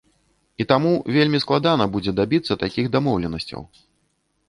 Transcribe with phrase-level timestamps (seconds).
[0.63, 3.61] І таму вельмі складана будзе дабіцца такіх дамоўленасцяў.